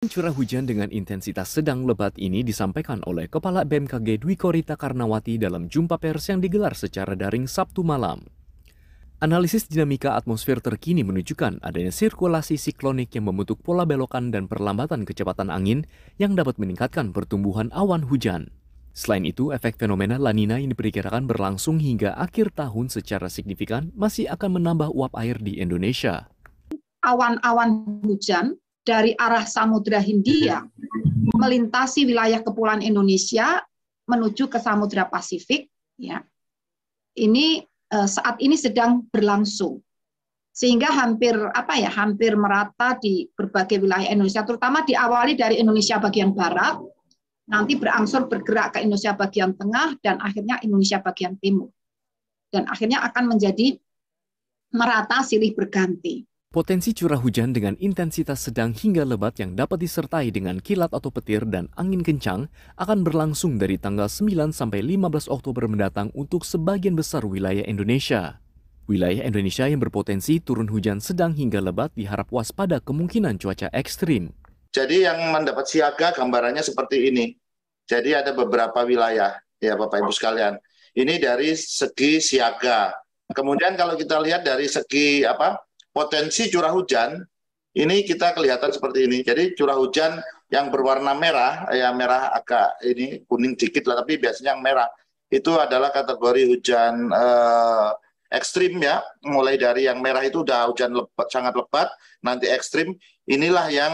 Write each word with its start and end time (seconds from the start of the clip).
Curah 0.00 0.32
hujan 0.32 0.64
dengan 0.64 0.88
intensitas 0.88 1.60
sedang 1.60 1.84
lebat 1.84 2.16
ini 2.16 2.40
disampaikan 2.40 3.04
oleh 3.04 3.28
Kepala 3.28 3.68
BMKG 3.68 4.16
Dwi 4.16 4.32
Korita 4.32 4.72
Karnawati 4.72 5.36
dalam 5.36 5.68
jumpa 5.68 6.00
pers 6.00 6.32
yang 6.32 6.40
digelar 6.40 6.72
secara 6.72 7.12
daring 7.12 7.44
Sabtu 7.44 7.84
malam. 7.84 8.24
Analisis 9.20 9.68
dinamika 9.68 10.16
atmosfer 10.16 10.56
terkini 10.64 11.04
menunjukkan 11.04 11.60
adanya 11.60 11.92
sirkulasi 11.92 12.56
siklonik 12.56 13.12
yang 13.12 13.28
membentuk 13.28 13.60
pola 13.60 13.84
belokan 13.84 14.32
dan 14.32 14.48
perlambatan 14.48 15.04
kecepatan 15.04 15.52
angin 15.52 15.84
yang 16.16 16.32
dapat 16.32 16.56
meningkatkan 16.56 17.12
pertumbuhan 17.12 17.68
awan 17.76 18.00
hujan. 18.08 18.56
Selain 18.96 19.28
itu, 19.28 19.52
efek 19.52 19.76
fenomena 19.76 20.16
La 20.16 20.32
Nina 20.32 20.56
yang 20.56 20.72
diperkirakan 20.72 21.28
berlangsung 21.28 21.76
hingga 21.76 22.16
akhir 22.16 22.56
tahun 22.56 22.88
secara 22.88 23.28
signifikan 23.28 23.92
masih 23.92 24.32
akan 24.32 24.64
menambah 24.64 24.96
uap 24.96 25.12
air 25.20 25.36
di 25.44 25.60
Indonesia. 25.60 26.32
Awan-awan 27.04 28.00
hujan 28.00 28.56
dari 28.84 29.12
arah 29.16 29.44
Samudra 29.44 30.00
Hindia 30.00 30.64
melintasi 31.36 32.08
wilayah 32.08 32.40
kepulauan 32.40 32.80
Indonesia 32.80 33.60
menuju 34.08 34.50
ke 34.50 34.58
Samudra 34.58 35.06
Pasifik 35.06 35.70
ya. 36.00 36.24
Ini 37.14 37.62
uh, 37.92 38.08
saat 38.08 38.40
ini 38.40 38.56
sedang 38.56 39.06
berlangsung. 39.10 39.82
Sehingga 40.50 40.90
hampir 40.90 41.32
apa 41.32 41.78
ya, 41.78 41.88
hampir 41.88 42.34
merata 42.34 42.98
di 42.98 43.30
berbagai 43.32 43.80
wilayah 43.80 44.10
Indonesia 44.10 44.42
terutama 44.42 44.82
diawali 44.82 45.38
dari 45.38 45.62
Indonesia 45.62 46.02
bagian 46.02 46.34
barat, 46.34 46.82
nanti 47.46 47.78
berangsur 47.78 48.26
bergerak 48.26 48.76
ke 48.76 48.78
Indonesia 48.82 49.14
bagian 49.14 49.54
tengah 49.54 49.94
dan 50.02 50.18
akhirnya 50.18 50.58
Indonesia 50.60 50.98
bagian 50.98 51.38
timur. 51.38 51.70
Dan 52.50 52.66
akhirnya 52.66 52.98
akan 53.06 53.30
menjadi 53.30 53.78
merata 54.74 55.22
silih 55.22 55.54
berganti. 55.54 56.26
Potensi 56.50 56.90
curah 56.90 57.22
hujan 57.22 57.54
dengan 57.54 57.78
intensitas 57.78 58.50
sedang 58.50 58.74
hingga 58.74 59.06
lebat 59.06 59.38
yang 59.38 59.54
dapat 59.54 59.86
disertai 59.86 60.34
dengan 60.34 60.58
kilat 60.58 60.90
atau 60.90 61.06
petir 61.14 61.46
dan 61.46 61.70
angin 61.78 62.02
kencang 62.02 62.50
akan 62.74 63.06
berlangsung 63.06 63.54
dari 63.54 63.78
tanggal 63.78 64.10
9 64.10 64.50
sampai 64.50 64.82
15 64.82 65.30
Oktober 65.30 65.70
mendatang 65.70 66.10
untuk 66.10 66.42
sebagian 66.42 66.98
besar 66.98 67.22
wilayah 67.22 67.62
Indonesia. 67.62 68.42
Wilayah 68.90 69.30
Indonesia 69.30 69.70
yang 69.70 69.78
berpotensi 69.78 70.42
turun 70.42 70.66
hujan 70.66 70.98
sedang 70.98 71.38
hingga 71.38 71.62
lebat 71.62 71.94
diharap 71.94 72.26
waspada 72.34 72.82
kemungkinan 72.82 73.38
cuaca 73.38 73.70
ekstrim. 73.70 74.34
Jadi 74.74 75.06
yang 75.06 75.30
mendapat 75.30 75.70
siaga 75.70 76.10
gambarannya 76.18 76.66
seperti 76.66 77.14
ini. 77.14 77.30
Jadi 77.86 78.10
ada 78.10 78.34
beberapa 78.34 78.82
wilayah 78.82 79.38
ya 79.62 79.78
Bapak 79.78 80.02
Ibu 80.02 80.10
sekalian. 80.10 80.58
Ini 80.98 81.14
dari 81.22 81.54
segi 81.54 82.18
siaga. 82.18 82.90
Kemudian 83.30 83.78
kalau 83.78 83.94
kita 83.94 84.18
lihat 84.18 84.42
dari 84.42 84.66
segi 84.66 85.22
apa? 85.22 85.69
Potensi 86.00 86.48
curah 86.48 86.72
hujan 86.72 87.20
ini 87.76 88.02
kita 88.02 88.32
kelihatan 88.32 88.72
seperti 88.72 89.04
ini. 89.04 89.20
Jadi 89.20 89.52
curah 89.52 89.76
hujan 89.76 90.16
yang 90.48 90.72
berwarna 90.72 91.12
merah, 91.12 91.68
ya 91.70 91.92
merah 91.92 92.32
agak 92.32 92.80
ini 92.82 93.22
kuning 93.28 93.54
dikit 93.54 93.84
lah, 93.86 94.02
tapi 94.02 94.16
biasanya 94.16 94.56
yang 94.56 94.64
merah 94.64 94.88
itu 95.30 95.54
adalah 95.54 95.94
kategori 95.94 96.50
hujan 96.50 97.12
eh, 97.12 97.90
ekstrim 98.32 98.80
ya. 98.82 98.98
Mulai 99.22 99.60
dari 99.60 99.86
yang 99.86 100.02
merah 100.02 100.24
itu 100.24 100.42
udah 100.42 100.66
hujan 100.72 100.96
lebat, 100.96 101.28
sangat 101.30 101.54
lebat, 101.54 101.88
nanti 102.24 102.50
ekstrim. 102.50 102.96
Inilah 103.28 103.70
yang 103.70 103.92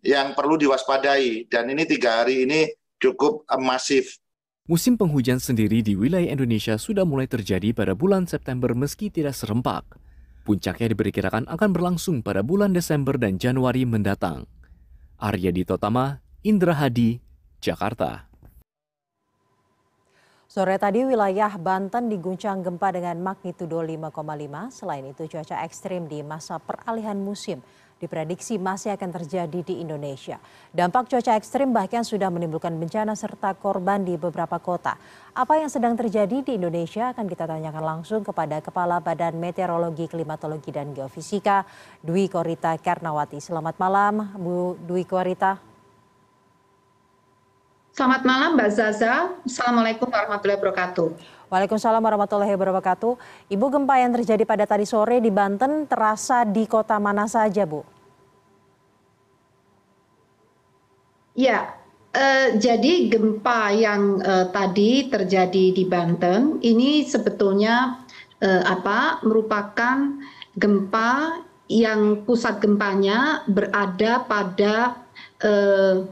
yang 0.00 0.32
perlu 0.32 0.56
diwaspadai. 0.56 1.50
Dan 1.52 1.68
ini 1.68 1.84
tiga 1.84 2.24
hari 2.24 2.48
ini 2.48 2.72
cukup 2.96 3.44
eh, 3.50 3.60
masif. 3.60 4.16
Musim 4.64 4.94
penghujan 4.94 5.42
sendiri 5.42 5.82
di 5.82 5.98
wilayah 5.98 6.30
Indonesia 6.30 6.78
sudah 6.78 7.02
mulai 7.02 7.26
terjadi 7.26 7.74
pada 7.74 7.92
bulan 7.92 8.24
September 8.30 8.70
meski 8.72 9.10
tidak 9.12 9.34
serempak. 9.34 9.82
Puncaknya 10.40 10.96
diperkirakan 10.96 11.44
akan 11.52 11.70
berlangsung 11.70 12.24
pada 12.24 12.40
bulan 12.40 12.72
Desember 12.72 13.20
dan 13.20 13.36
Januari 13.36 13.84
mendatang. 13.84 14.48
Arya 15.20 15.52
Ditotama, 15.52 16.24
Indra 16.40 16.72
Hadi, 16.72 17.20
Jakarta. 17.60 18.30
Sore 20.50 20.74
tadi 20.82 21.06
wilayah 21.06 21.54
Banten 21.60 22.10
diguncang 22.10 22.64
gempa 22.66 22.90
dengan 22.90 23.22
magnitudo 23.22 23.78
5,5. 23.86 24.10
Selain 24.74 25.04
itu 25.06 25.30
cuaca 25.30 25.62
ekstrim 25.62 26.10
di 26.10 26.26
masa 26.26 26.58
peralihan 26.58 27.14
musim 27.14 27.62
diprediksi 28.00 28.56
masih 28.56 28.96
akan 28.96 29.12
terjadi 29.12 29.60
di 29.60 29.84
Indonesia. 29.84 30.40
Dampak 30.72 31.12
cuaca 31.12 31.36
ekstrim 31.36 31.68
bahkan 31.70 32.00
sudah 32.00 32.32
menimbulkan 32.32 32.72
bencana 32.80 33.12
serta 33.12 33.52
korban 33.52 34.00
di 34.00 34.16
beberapa 34.16 34.56
kota. 34.56 34.96
Apa 35.36 35.60
yang 35.60 35.68
sedang 35.68 35.94
terjadi 35.94 36.40
di 36.40 36.56
Indonesia 36.56 37.12
akan 37.12 37.28
kita 37.28 37.44
tanyakan 37.44 37.84
langsung 37.84 38.24
kepada 38.24 38.64
Kepala 38.64 38.98
Badan 38.98 39.36
Meteorologi, 39.36 40.08
Klimatologi, 40.08 40.72
dan 40.72 40.96
Geofisika, 40.96 41.68
Dwi 42.00 42.32
Korita 42.32 42.72
Karnawati. 42.80 43.38
Selamat 43.38 43.76
malam, 43.76 44.32
Bu 44.40 44.80
Dwi 44.80 45.04
Korita. 45.04 45.60
Selamat 47.90 48.24
malam 48.24 48.56
Mbak 48.56 48.70
Zaza. 48.72 49.34
Assalamualaikum 49.44 50.08
warahmatullahi 50.08 50.56
wabarakatuh. 50.56 51.39
Waalaikumsalam 51.50 51.98
warahmatullahi 51.98 52.54
wabarakatuh. 52.54 53.18
Ibu 53.50 53.66
gempa 53.74 53.98
yang 53.98 54.14
terjadi 54.14 54.46
pada 54.46 54.70
tadi 54.70 54.86
sore 54.86 55.18
di 55.18 55.34
Banten 55.34 55.90
terasa 55.90 56.46
di 56.46 56.62
kota 56.70 56.94
mana 57.02 57.26
saja, 57.26 57.66
Bu? 57.66 57.82
Ya, 61.34 61.74
eh, 62.14 62.54
jadi 62.54 63.10
gempa 63.10 63.74
yang 63.74 64.22
eh, 64.22 64.46
tadi 64.54 65.10
terjadi 65.10 65.74
di 65.74 65.84
Banten 65.90 66.62
ini 66.62 67.02
sebetulnya 67.02 67.98
eh, 68.38 68.62
apa 68.62 69.18
merupakan 69.26 70.22
gempa 70.54 71.42
yang 71.66 72.22
pusat 72.26 72.62
gempanya 72.62 73.42
berada 73.50 74.22
pada 74.22 75.02
eh, 75.42 76.06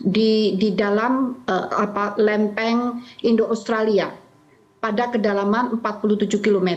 di 0.00 0.72
dalam 0.72 1.44
apa 1.48 2.16
lempeng 2.16 3.04
Indo 3.20 3.44
Australia 3.52 4.08
pada 4.82 5.14
kedalaman 5.14 5.78
47 5.78 6.42
km. 6.42 6.68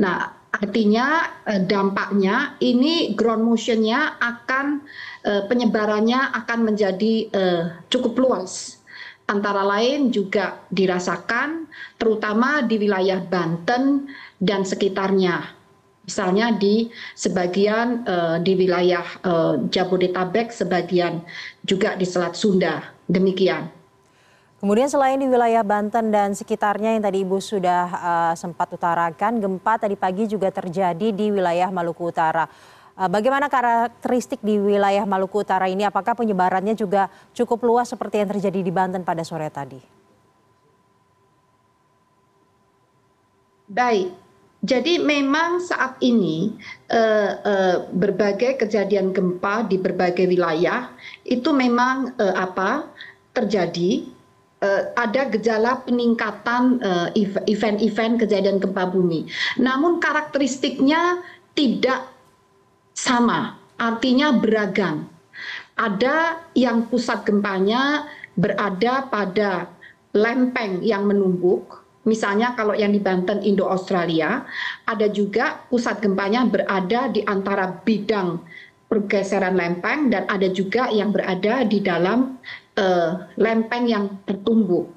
Nah, 0.00 0.32
artinya 0.48 1.28
uh, 1.44 1.60
dampaknya 1.68 2.56
ini 2.64 3.12
ground 3.12 3.44
motionnya 3.44 4.16
akan 4.16 4.80
uh, 5.28 5.42
penyebarannya 5.44 6.32
akan 6.32 6.58
menjadi 6.64 7.28
cukup 7.92 8.16
luas. 8.16 8.80
Antara 9.30 9.62
lain 9.62 10.10
juga 10.10 10.58
dirasakan 10.74 11.70
terutama 12.00 12.66
di 12.66 12.82
wilayah 12.82 13.22
Banten 13.22 14.10
dan 14.42 14.66
sekitarnya 14.66 15.59
misalnya 16.10 16.50
di 16.50 16.90
sebagian 17.14 18.02
uh, 18.02 18.36
di 18.42 18.58
wilayah 18.58 19.06
uh, 19.22 19.62
Jabodetabek, 19.70 20.50
sebagian 20.50 21.22
juga 21.62 21.94
di 21.94 22.02
Selat 22.02 22.34
Sunda. 22.34 22.82
Demikian. 23.06 23.70
Kemudian 24.58 24.90
selain 24.90 25.16
di 25.16 25.24
wilayah 25.24 25.62
Banten 25.62 26.10
dan 26.10 26.34
sekitarnya 26.34 26.98
yang 26.98 27.00
tadi 27.06 27.22
Ibu 27.22 27.38
sudah 27.38 27.84
uh, 27.88 28.34
sempat 28.34 28.68
utarakan, 28.74 29.38
gempa 29.38 29.78
tadi 29.78 29.94
pagi 29.94 30.26
juga 30.26 30.50
terjadi 30.50 31.14
di 31.14 31.30
wilayah 31.30 31.70
Maluku 31.70 32.10
Utara. 32.10 32.44
Uh, 32.98 33.08
bagaimana 33.08 33.48
karakteristik 33.48 34.42
di 34.42 34.58
wilayah 34.58 35.06
Maluku 35.06 35.40
Utara 35.40 35.70
ini? 35.70 35.86
Apakah 35.86 36.18
penyebarannya 36.18 36.74
juga 36.74 37.08
cukup 37.32 37.62
luas 37.64 37.88
seperti 37.88 38.20
yang 38.20 38.28
terjadi 38.34 38.60
di 38.60 38.72
Banten 38.74 39.06
pada 39.06 39.24
sore 39.24 39.48
tadi? 39.48 39.80
Baik, 43.70 44.10
jadi 44.60 45.00
memang 45.00 45.64
saat 45.64 45.96
ini 46.04 46.52
eh, 46.92 47.32
eh, 47.32 47.76
berbagai 47.96 48.60
kejadian 48.60 49.16
gempa 49.16 49.64
di 49.64 49.80
berbagai 49.80 50.28
wilayah 50.28 50.92
itu 51.24 51.48
memang 51.48 52.12
eh, 52.20 52.36
apa 52.36 52.84
terjadi 53.32 54.20
ada 54.92 55.24
gejala 55.32 55.80
peningkatan 55.88 56.84
eh, 56.84 57.08
event-event 57.48 58.20
kejadian 58.20 58.60
gempa 58.60 58.92
bumi. 58.92 59.24
Namun 59.56 60.04
karakteristiknya 60.04 61.24
tidak 61.56 62.04
sama, 62.92 63.56
artinya 63.80 64.36
beragam. 64.36 65.08
Ada 65.80 66.44
yang 66.52 66.92
pusat 66.92 67.24
gempanya 67.24 68.04
berada 68.36 69.08
pada 69.08 69.72
lempeng 70.12 70.84
yang 70.84 71.08
menumbuk, 71.08 71.79
Misalnya 72.08 72.56
kalau 72.56 72.72
yang 72.72 72.96
di 72.96 73.00
Banten 73.00 73.44
Indo 73.44 73.68
Australia, 73.68 74.48
ada 74.88 75.06
juga 75.12 75.68
pusat 75.68 76.00
gempanya 76.00 76.48
berada 76.48 77.12
di 77.12 77.20
antara 77.28 77.68
bidang 77.68 78.40
pergeseran 78.90 79.54
lempeng 79.54 80.10
dan 80.10 80.26
ada 80.26 80.48
juga 80.50 80.88
yang 80.90 81.12
berada 81.12 81.62
di 81.62 81.78
dalam 81.78 82.40
uh, 82.80 83.10
lempeng 83.38 83.86
yang 83.86 84.18
tertumbuh. 84.26 84.88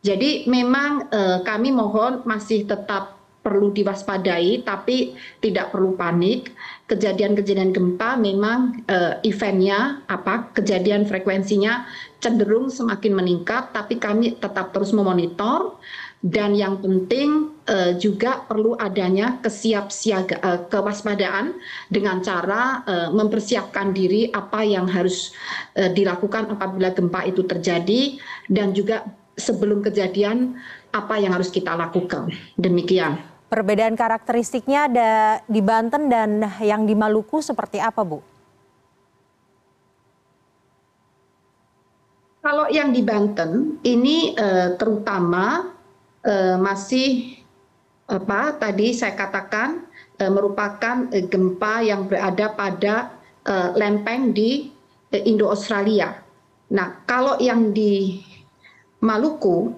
Jadi 0.00 0.46
memang 0.46 1.10
uh, 1.10 1.42
kami 1.42 1.74
mohon 1.74 2.22
masih 2.22 2.64
tetap 2.64 3.18
perlu 3.38 3.72
diwaspadai 3.72 4.62
tapi 4.62 5.18
tidak 5.40 5.72
perlu 5.72 5.96
panik. 5.98 6.52
Kejadian-kejadian 6.88 7.72
gempa 7.76 8.16
memang 8.16 8.84
uh, 8.88 9.20
eventnya 9.20 10.00
apa 10.08 10.52
kejadian 10.56 11.04
frekuensinya 11.04 11.84
cenderung 12.20 12.72
semakin 12.72 13.12
meningkat 13.12 13.76
tapi 13.76 14.00
kami 14.00 14.40
tetap 14.40 14.72
terus 14.72 14.96
memonitor 14.96 15.76
dan 16.18 16.58
yang 16.58 16.82
penting 16.82 17.54
uh, 17.70 17.94
juga 17.94 18.42
perlu 18.42 18.74
adanya 18.74 19.38
kesiapsiaga 19.38 20.36
uh, 20.42 20.60
kewaspadaan 20.66 21.54
dengan 21.94 22.18
cara 22.26 22.82
uh, 22.82 23.08
mempersiapkan 23.14 23.94
diri 23.94 24.26
apa 24.34 24.66
yang 24.66 24.90
harus 24.90 25.30
uh, 25.78 25.86
dilakukan 25.94 26.50
apabila 26.50 26.90
gempa 26.90 27.22
itu 27.22 27.46
terjadi 27.46 28.18
dan 28.50 28.74
juga 28.74 29.06
sebelum 29.38 29.86
kejadian 29.86 30.58
apa 30.90 31.22
yang 31.22 31.38
harus 31.38 31.54
kita 31.54 31.78
lakukan. 31.78 32.34
Demikian. 32.58 33.22
Perbedaan 33.48 33.94
karakteristiknya 33.94 34.90
ada 34.90 35.12
di 35.46 35.62
Banten 35.62 36.10
dan 36.10 36.44
yang 36.60 36.84
di 36.84 36.92
Maluku 36.92 37.40
seperti 37.40 37.80
apa, 37.80 38.02
Bu? 38.04 38.20
Kalau 42.42 42.66
yang 42.68 42.90
di 42.90 43.00
Banten 43.06 43.80
ini 43.86 44.34
uh, 44.36 44.74
terutama 44.76 45.77
masih 46.58 47.38
apa 48.08 48.56
tadi 48.56 48.96
saya 48.96 49.14
katakan 49.14 49.84
uh, 50.18 50.32
merupakan 50.32 51.06
uh, 51.08 51.24
gempa 51.28 51.84
yang 51.84 52.08
berada 52.08 52.52
pada 52.52 52.94
lempeng 53.80 54.36
di 54.36 54.68
Indo 55.24 55.48
Australia. 55.48 56.20
Nah, 56.68 57.00
kalau 57.08 57.40
yang 57.40 57.72
di 57.72 58.20
Maluku 59.00 59.72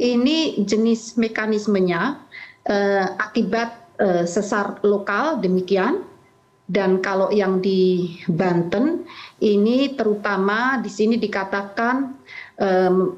ini 0.00 0.64
jenis 0.64 1.16
mekanismenya 1.16 2.20
uh, 2.68 3.06
akibat 3.18 3.90
uh, 3.98 4.24
sesar 4.28 4.78
lokal 4.84 5.40
demikian 5.40 6.04
dan 6.66 6.98
kalau 6.98 7.30
yang 7.30 7.62
di 7.62 8.10
Banten 8.26 9.06
ini 9.38 9.94
terutama 9.94 10.78
di 10.82 10.90
sini 10.90 11.14
dikatakan 11.16 12.18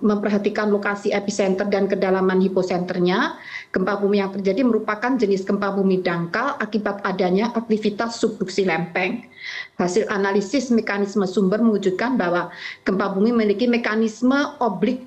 memperhatikan 0.03 0.67
lokasi 0.67 1.15
epicenter 1.15 1.71
dan 1.71 1.87
kedalaman 1.87 2.43
hiposenternya 2.43 3.39
gempa 3.71 3.95
bumi 4.03 4.19
yang 4.19 4.35
terjadi 4.35 4.67
merupakan 4.67 5.15
jenis 5.15 5.47
gempa 5.47 5.71
bumi 5.71 6.03
dangkal 6.03 6.59
akibat 6.59 6.99
adanya 7.07 7.55
aktivitas 7.55 8.19
subduksi 8.19 8.67
lempeng. 8.67 9.31
Hasil 9.79 10.11
analisis 10.11 10.75
mekanisme 10.75 11.23
sumber 11.23 11.63
mewujudkan 11.63 12.19
bahwa 12.19 12.51
gempa 12.83 13.15
bumi 13.15 13.31
memiliki 13.31 13.71
mekanisme 13.71 14.59
oblik 14.59 15.07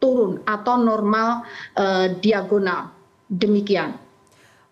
turun 0.00 0.40
atau 0.48 0.80
normal 0.80 1.44
uh, 1.76 2.08
diagonal. 2.24 2.88
Demikian. 3.28 3.92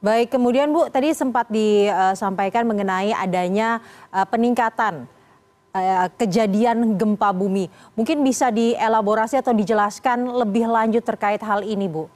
Baik, 0.00 0.32
kemudian 0.32 0.72
Bu, 0.72 0.88
tadi 0.88 1.12
sempat 1.12 1.52
disampaikan 1.52 2.64
mengenai 2.64 3.12
adanya 3.12 3.84
peningkatan 4.32 5.04
kejadian 6.16 6.96
gempa 6.96 7.30
bumi. 7.32 7.70
Mungkin 7.94 8.22
bisa 8.22 8.52
dielaborasi 8.52 9.40
atau 9.40 9.54
dijelaskan 9.56 10.26
lebih 10.26 10.66
lanjut 10.68 11.02
terkait 11.02 11.42
hal 11.42 11.64
ini, 11.64 11.86
Bu. 11.86 12.06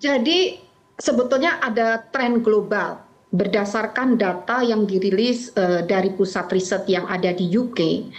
Jadi 0.00 0.56
sebetulnya 0.96 1.60
ada 1.60 2.00
tren 2.08 2.40
global 2.40 3.04
berdasarkan 3.30 4.16
data 4.16 4.64
yang 4.64 4.88
dirilis 4.88 5.52
uh, 5.54 5.84
dari 5.84 6.10
pusat 6.16 6.50
riset 6.50 6.88
yang 6.88 7.04
ada 7.06 7.30
di 7.30 7.46
UK 7.52 8.10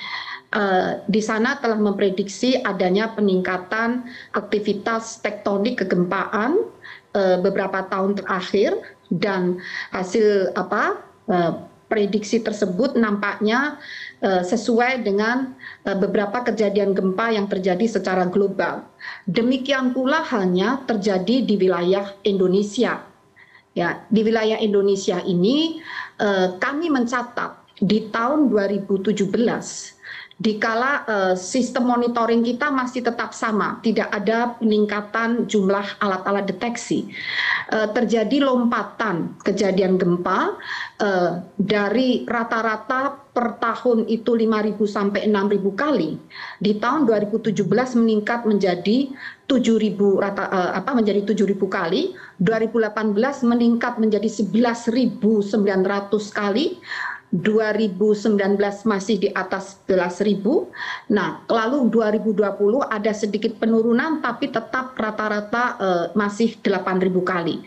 Eh, 0.51 0.91
di 1.07 1.23
sana 1.23 1.55
telah 1.63 1.79
memprediksi 1.79 2.59
adanya 2.59 3.15
peningkatan 3.15 4.03
aktivitas 4.35 5.23
tektonik 5.23 5.79
kegempaan 5.79 6.67
uh, 7.15 7.39
beberapa 7.39 7.87
tahun 7.87 8.19
terakhir 8.19 8.75
dan 9.11 9.59
hasil 9.91 10.55
uh, 10.55 11.51
prediksi 11.91 12.39
tersebut 12.39 12.95
nampaknya 12.95 13.75
uh, 14.23 14.39
sesuai 14.39 15.03
dengan 15.03 15.51
uh, 15.83 15.97
beberapa 15.99 16.47
kejadian 16.47 16.95
gempa 16.95 17.35
yang 17.35 17.51
terjadi 17.51 17.99
secara 17.99 18.23
global. 18.31 18.87
Demikian 19.27 19.91
pula 19.91 20.23
hanya 20.31 20.79
terjadi 20.87 21.43
di 21.43 21.59
wilayah 21.59 22.15
Indonesia. 22.23 23.03
Ya, 23.71 24.03
di 24.11 24.19
wilayah 24.19 24.59
Indonesia 24.59 25.23
ini 25.23 25.79
kami 26.59 26.91
mencatat 26.91 27.79
di 27.79 28.11
tahun 28.11 28.51
2017 28.51 29.31
dikala 30.41 31.05
uh, 31.05 31.33
sistem 31.37 31.93
monitoring 31.93 32.41
kita 32.41 32.73
masih 32.73 33.05
tetap 33.05 33.29
sama, 33.37 33.77
tidak 33.85 34.09
ada 34.09 34.57
peningkatan 34.57 35.45
jumlah 35.45 35.85
alat-alat 36.01 36.49
deteksi. 36.49 37.13
Uh, 37.69 37.85
terjadi 37.93 38.41
lompatan 38.41 39.37
kejadian 39.45 40.01
gempa 40.01 40.57
uh, 40.97 41.45
dari 41.61 42.25
rata-rata 42.25 43.21
per 43.31 43.61
tahun 43.63 44.11
itu 44.11 44.35
5.000 44.35 44.75
sampai 44.81 45.29
6.000 45.29 45.61
kali. 45.77 46.19
Di 46.59 46.81
tahun 46.81 47.07
2017 47.07 47.55
meningkat 48.01 48.43
menjadi 48.43 49.13
7.000 49.47 49.95
rata 50.19 50.51
uh, 50.51 50.71
apa 50.75 50.91
menjadi 50.97 51.31
7.000 51.37 51.55
kali, 51.69 52.17
2018 52.43 53.13
meningkat 53.45 54.01
menjadi 54.01 54.27
11.900 54.27 55.53
kali, 56.33 56.81
2019 57.31 58.59
masih 58.83 59.15
di 59.23 59.29
atas 59.31 59.79
11.000. 59.87 60.43
Nah, 61.15 61.47
lalu 61.47 61.87
2020 61.87 62.83
ada 62.91 63.11
sedikit 63.15 63.55
penurunan 63.55 64.19
tapi 64.19 64.51
tetap 64.51 64.99
rata-rata 64.99 65.63
uh, 65.79 66.05
masih 66.11 66.59
8.000 66.59 67.07
kali. 67.23 67.63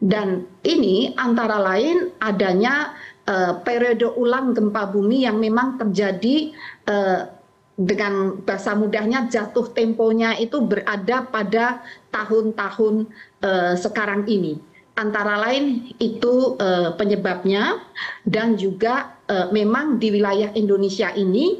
Dan 0.00 0.48
ini 0.64 1.12
antara 1.20 1.60
lain 1.60 2.16
adanya 2.20 2.96
uh, 3.28 3.60
periode 3.60 4.08
ulang 4.16 4.56
gempa 4.56 4.88
bumi 4.88 5.28
yang 5.28 5.36
memang 5.36 5.76
terjadi 5.76 6.56
uh, 6.88 7.28
dengan 7.74 8.38
bahasa 8.46 8.72
mudahnya 8.72 9.26
jatuh 9.28 9.68
temponya 9.74 10.38
itu 10.38 10.62
berada 10.62 11.26
pada 11.26 11.82
tahun-tahun 12.14 13.10
uh, 13.42 13.74
sekarang 13.74 14.24
ini 14.30 14.62
antara 14.94 15.38
lain 15.38 15.90
itu 15.98 16.54
uh, 16.58 16.94
penyebabnya 16.94 17.82
dan 18.22 18.54
juga 18.54 19.18
uh, 19.26 19.50
memang 19.50 19.98
di 19.98 20.14
wilayah 20.14 20.54
Indonesia 20.54 21.10
ini 21.14 21.58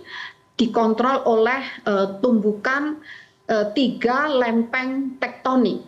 dikontrol 0.55 1.27
oleh 1.27 1.63
uh, 1.87 2.19
tumbukan 2.23 2.99
tiga 3.77 4.25
lempeng 4.25 5.21
tektonik. 5.21 5.85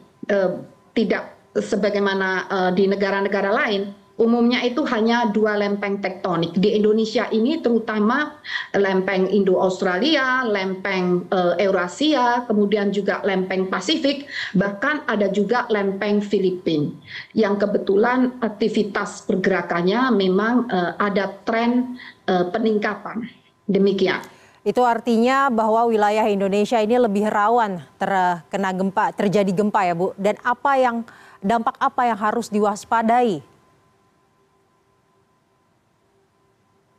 Tidak 0.93 1.25
sebagaimana 1.57 2.45
di 2.77 2.85
negara-negara 2.85 3.49
lain 3.49 3.89
umumnya 4.17 4.65
itu 4.65 4.81
hanya 4.89 5.29
dua 5.29 5.61
lempeng 5.61 6.01
tektonik. 6.01 6.57
Di 6.57 6.77
Indonesia 6.77 7.29
ini 7.29 7.61
terutama 7.61 8.41
lempeng 8.73 9.29
Indo-Australia, 9.29 10.45
lempeng 10.49 11.29
uh, 11.29 11.55
Eurasia, 11.61 12.49
kemudian 12.49 12.91
juga 12.93 13.21
lempeng 13.23 13.69
Pasifik, 13.69 14.25
bahkan 14.57 15.05
ada 15.05 15.29
juga 15.29 15.69
lempeng 15.69 16.25
Filipina. 16.25 16.93
Yang 17.37 17.69
kebetulan 17.69 18.41
aktivitas 18.41 19.29
pergerakannya 19.29 20.09
memang 20.17 20.69
uh, 20.73 20.97
ada 20.97 21.37
tren 21.45 22.01
uh, 22.29 22.49
peningkatan. 22.49 23.29
Demikian. 23.69 24.23
Itu 24.67 24.83
artinya 24.83 25.47
bahwa 25.47 25.87
wilayah 25.87 26.27
Indonesia 26.27 26.83
ini 26.83 26.99
lebih 26.99 27.31
rawan 27.31 27.79
terkena 28.03 28.75
gempa, 28.75 29.15
terjadi 29.15 29.53
gempa 29.55 29.87
ya 29.87 29.95
Bu. 29.95 30.11
Dan 30.19 30.35
apa 30.43 30.75
yang 30.75 31.07
dampak 31.39 31.79
apa 31.79 32.03
yang 32.11 32.19
harus 32.19 32.51
diwaspadai 32.51 33.56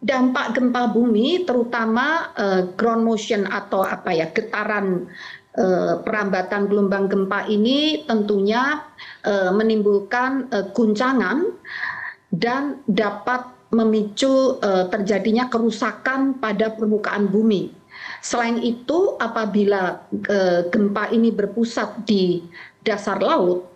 dampak 0.07 0.55
gempa 0.55 0.87
bumi 0.95 1.43
terutama 1.43 2.31
uh, 2.39 2.63
ground 2.79 3.03
motion 3.03 3.43
atau 3.43 3.83
apa 3.83 4.15
ya 4.15 4.31
getaran 4.31 5.03
uh, 5.59 5.99
perambatan 5.99 6.71
gelombang 6.71 7.11
gempa 7.11 7.43
ini 7.51 8.07
tentunya 8.07 8.87
uh, 9.27 9.51
menimbulkan 9.51 10.47
guncangan 10.71 11.51
dan 12.31 12.79
dapat 12.87 13.43
memicu 13.67 14.63
terjadinya 14.87 15.51
kerusakan 15.51 16.39
pada 16.39 16.71
permukaan 16.71 17.27
bumi. 17.27 17.67
Selain 18.23 18.55
itu, 18.63 19.19
apabila 19.19 20.07
gempa 20.71 21.11
ini 21.11 21.35
berpusat 21.35 22.07
di 22.07 22.47
dasar 22.79 23.19
laut, 23.19 23.67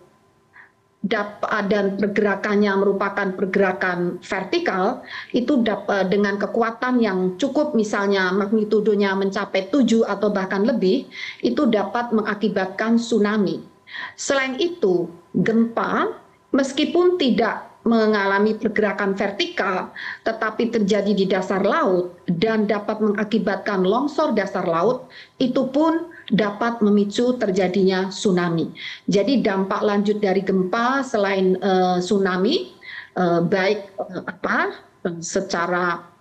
dan 1.02 1.98
pergerakannya 1.98 2.78
merupakan 2.78 3.34
pergerakan 3.34 4.22
vertikal 4.22 5.02
itu 5.34 5.58
eh, 5.66 6.06
dengan 6.06 6.38
kekuatan 6.38 7.02
yang 7.02 7.34
cukup 7.42 7.74
misalnya 7.74 8.30
magnitudonya 8.30 9.18
mencapai 9.18 9.66
7 9.66 10.06
atau 10.06 10.30
bahkan 10.30 10.62
lebih 10.62 11.10
itu 11.42 11.66
dapat 11.66 12.14
mengakibatkan 12.14 13.02
tsunami. 13.02 13.66
Selain 14.14 14.56
itu, 14.62 15.10
gempa 15.34 16.22
meskipun 16.54 17.18
tidak 17.18 17.72
mengalami 17.82 18.54
pergerakan 18.54 19.18
vertikal 19.18 19.90
tetapi 20.22 20.70
terjadi 20.70 21.12
di 21.18 21.26
dasar 21.26 21.66
laut 21.66 22.14
dan 22.30 22.70
dapat 22.70 23.02
mengakibatkan 23.02 23.82
longsor 23.82 24.38
dasar 24.38 24.62
laut 24.62 25.10
itu 25.42 25.66
pun 25.66 26.11
dapat 26.30 26.78
memicu 26.84 27.34
terjadinya 27.40 28.12
tsunami. 28.12 28.70
Jadi 29.10 29.42
dampak 29.42 29.82
lanjut 29.82 30.22
dari 30.22 30.44
gempa 30.44 31.02
selain 31.02 31.58
uh, 31.58 31.98
tsunami 31.98 32.70
uh, 33.18 33.42
baik 33.42 33.90
uh, 33.98 34.22
apa 34.28 34.78
secara 35.18 36.12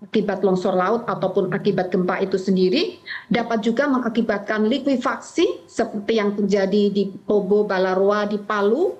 akibat 0.00 0.40
longsor 0.40 0.72
laut 0.72 1.04
ataupun 1.04 1.52
akibat 1.52 1.92
gempa 1.92 2.20
itu 2.24 2.40
sendiri 2.40 3.00
dapat 3.28 3.60
juga 3.60 3.84
mengakibatkan 3.84 4.64
likuifaksi 4.64 5.68
seperti 5.68 6.16
yang 6.16 6.32
terjadi 6.36 6.88
di 6.88 7.12
Pobo 7.12 7.68
Balaroa 7.68 8.24
di 8.24 8.40
Palu 8.40 8.96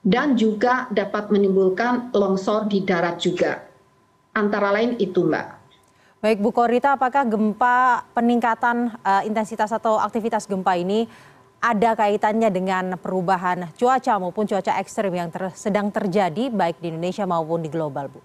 dan 0.00 0.32
juga 0.32 0.88
dapat 0.88 1.28
menimbulkan 1.28 2.08
longsor 2.16 2.72
di 2.72 2.80
darat 2.80 3.20
juga. 3.20 3.68
Antara 4.32 4.72
lain 4.72 4.96
itu, 4.96 5.28
Mbak. 5.28 5.59
Baik 6.20 6.44
Bu 6.44 6.52
Korita, 6.52 7.00
apakah 7.00 7.24
gempa 7.24 8.04
peningkatan 8.12 8.92
uh, 9.00 9.24
intensitas 9.24 9.72
atau 9.72 9.96
aktivitas 9.96 10.44
gempa 10.44 10.76
ini 10.76 11.08
ada 11.64 11.96
kaitannya 11.96 12.52
dengan 12.52 13.00
perubahan 13.00 13.72
cuaca 13.72 14.20
maupun 14.20 14.44
cuaca 14.44 14.76
ekstrim 14.76 15.16
yang 15.16 15.32
ter 15.32 15.48
sedang 15.56 15.88
terjadi 15.88 16.52
baik 16.52 16.76
di 16.84 16.92
Indonesia 16.92 17.24
maupun 17.24 17.64
di 17.64 17.72
global, 17.72 18.12
Bu? 18.12 18.20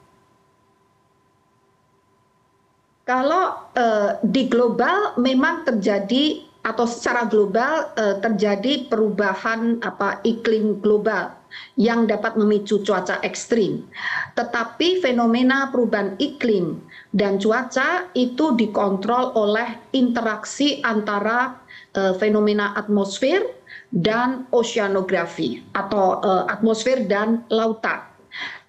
Kalau 3.07 3.71
uh, 3.79 4.19
di 4.19 4.43
global 4.51 5.15
memang 5.15 5.63
terjadi 5.63 6.43
atau 6.65 6.89
secara 6.89 7.29
global 7.29 7.93
uh, 7.93 8.17
terjadi 8.25 8.89
perubahan 8.89 9.77
iklim 10.25 10.81
global 10.81 11.29
yang 11.77 12.09
dapat 12.09 12.33
memicu 12.35 12.81
cuaca 12.81 13.21
ekstrim. 13.21 13.85
Tetapi 14.33 14.99
fenomena 14.99 15.69
perubahan 15.69 16.17
iklim 16.17 16.81
dan 17.13 17.37
cuaca 17.37 18.09
itu 18.17 18.57
dikontrol 18.57 19.37
oleh 19.37 19.77
interaksi 19.93 20.81
antara 20.81 21.53
uh, 21.93 22.17
fenomena 22.17 22.73
atmosfer 22.73 23.45
dan 23.93 24.49
oceanografi 24.49 25.61
atau 25.77 26.19
uh, 26.25 26.49
atmosfer 26.49 27.05
dan 27.05 27.45
lautan. 27.53 28.01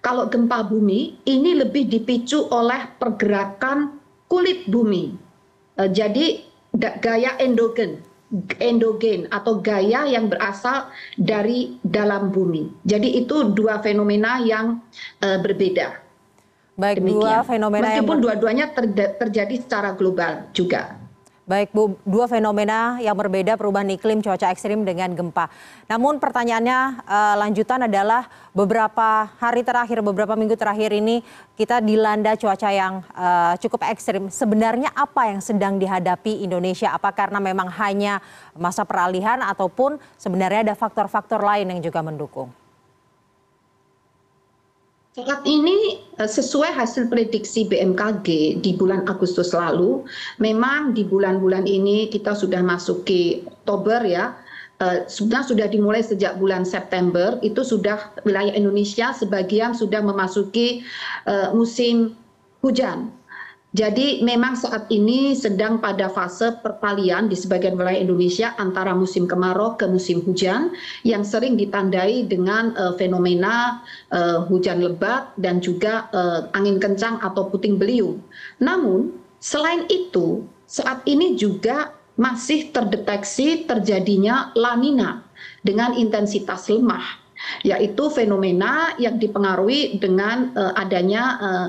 Kalau 0.05 0.29
gempa 0.29 0.63
bumi 0.63 1.19
ini 1.27 1.57
lebih 1.57 1.89
dipicu 1.89 2.45
oleh 2.53 2.87
pergerakan 2.95 3.99
kulit 4.31 4.63
bumi. 4.69 5.27
Jadi 5.77 6.46
gaya 6.77 7.35
endogen, 7.41 8.01
endogen 8.61 9.25
atau 9.31 9.59
gaya 9.59 10.05
yang 10.05 10.29
berasal 10.29 10.91
dari 11.17 11.79
dalam 11.81 12.29
bumi. 12.29 12.69
Jadi 12.85 13.23
itu 13.23 13.51
dua 13.55 13.79
fenomena 13.81 14.39
yang 14.43 14.79
uh, 15.23 15.39
berbeda. 15.41 16.03
Baik, 16.77 17.01
Demikian. 17.01 17.17
dua 17.17 17.35
fenomena 17.41 17.83
Meskipun 17.89 18.17
dua-duanya 18.21 18.65
ter 18.69 18.85
terjadi 19.17 19.55
secara 19.57 19.97
global 19.97 20.45
juga. 20.53 21.06
Baik 21.47 21.71
Bu, 21.71 21.95
dua 22.03 22.27
fenomena 22.27 22.99
yang 22.99 23.15
berbeda 23.15 23.55
perubahan 23.55 23.87
iklim 23.95 24.19
cuaca 24.19 24.51
ekstrim 24.51 24.83
dengan 24.83 25.15
gempa. 25.15 25.47
Namun 25.87 26.19
pertanyaannya 26.19 27.07
uh, 27.07 27.35
lanjutan 27.39 27.87
adalah 27.87 28.27
beberapa 28.51 29.31
hari 29.39 29.63
terakhir, 29.63 30.03
beberapa 30.03 30.35
minggu 30.35 30.59
terakhir 30.59 30.91
ini 30.91 31.23
kita 31.55 31.79
dilanda 31.79 32.35
cuaca 32.35 32.67
yang 32.67 32.99
uh, 33.15 33.55
cukup 33.63 33.79
ekstrim. 33.87 34.27
Sebenarnya 34.27 34.91
apa 34.91 35.31
yang 35.31 35.39
sedang 35.39 35.79
dihadapi 35.79 36.43
Indonesia? 36.43 36.91
Apa 36.91 37.15
karena 37.15 37.39
memang 37.39 37.71
hanya 37.79 38.19
masa 38.51 38.83
peralihan 38.83 39.39
ataupun 39.39 40.03
sebenarnya 40.19 40.67
ada 40.67 40.75
faktor-faktor 40.75 41.39
lain 41.39 41.71
yang 41.71 41.79
juga 41.79 42.03
mendukung? 42.03 42.51
Saat 45.17 45.41
ini 45.49 45.97
eh, 46.21 46.29
sesuai 46.29 46.77
hasil 46.77 47.09
prediksi 47.09 47.65
bmkg 47.65 48.61
di 48.61 48.71
bulan 48.77 49.01
agustus 49.09 49.49
lalu 49.49 50.05
memang 50.37 50.93
di 50.93 51.01
bulan 51.01 51.41
bulan 51.41 51.65
ini 51.65 52.05
kita 52.13 52.37
sudah 52.37 52.61
masuki 52.61 53.41
oktober 53.65 54.05
ya. 54.05 54.37
Eh, 54.77 55.09
sebenarnya 55.09 55.47
sudah 55.49 55.67
dimulai 55.73 56.05
sejak 56.05 56.37
bulan 56.37 56.61
September. 56.61 57.41
Itu 57.41 57.65
sudah 57.65 58.13
wilayah 58.29 58.53
Indonesia 58.53 59.09
sebagian 59.09 59.73
sudah 59.73 60.05
memasuki 60.05 60.85
uh, 61.25 61.49
musim 61.57 62.13
hujan 62.61 63.09
jadi 63.77 64.25
memang 64.25 64.57
saat 64.57 64.89
ini 64.89 65.37
sedang 65.37 65.77
pada 65.77 66.09
fase 66.09 66.49
perpalian 66.65 67.29
di 67.29 67.37
sebagian 67.37 67.77
wilayah 67.77 68.01
Indonesia 68.01 68.57
antara 68.57 68.97
musim 68.97 69.29
kemarau 69.29 69.77
ke 69.77 69.85
musim 69.85 70.25
hujan 70.25 70.73
yang 71.05 71.21
sering 71.21 71.53
ditandai 71.53 72.25
dengan 72.25 72.73
uh, 72.73 72.97
fenomena 72.97 73.85
uh, 74.09 74.49
hujan 74.49 74.81
lebat 74.81 75.29
dan 75.37 75.61
juga 75.61 76.09
uh, 76.09 76.49
angin 76.57 76.81
kencang 76.81 77.21
atau 77.21 77.53
puting 77.53 77.77
beliung. 77.77 78.17
Namun 78.57 79.13
selain 79.37 79.85
itu 79.93 80.41
saat 80.65 81.05
ini 81.05 81.37
juga 81.37 81.93
masih 82.17 82.73
terdeteksi 82.73 83.69
terjadinya 83.69 84.57
lanina 84.57 85.21
dengan 85.61 85.93
intensitas 85.93 86.65
lemah 86.73 87.27
yaitu 87.61 88.09
fenomena 88.09 88.97
yang 88.97 89.21
dipengaruhi 89.21 90.01
dengan 90.01 90.51
uh, 90.57 90.73
adanya 90.73 91.23
uh, 91.37 91.67